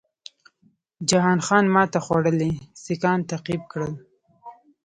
[1.09, 2.51] جهان خان ماته خوړلي
[2.83, 3.93] سیکهان تعقیب کړل.